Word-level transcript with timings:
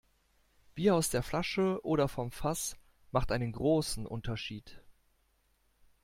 Bier 0.73 0.95
aus 0.95 1.11
der 1.11 1.21
Flasche 1.21 1.79
oder 1.85 2.07
vom 2.07 2.31
Fass 2.31 2.75
macht 3.11 3.31
einen 3.31 3.51
großen 3.51 4.07
Unterschied. 4.07 4.81